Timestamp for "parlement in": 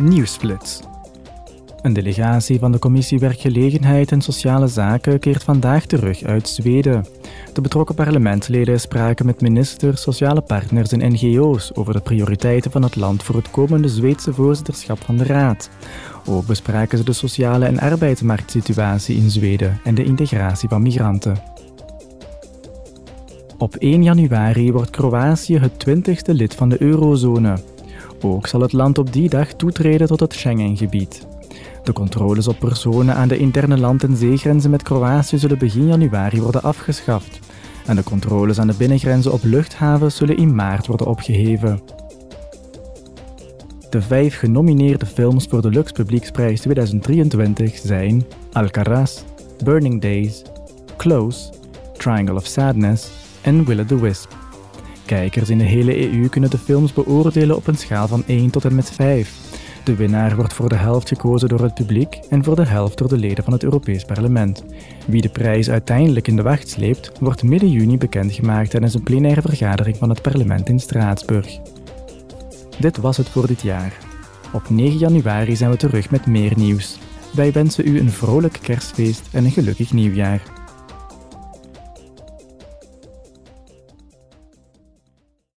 70.22-70.78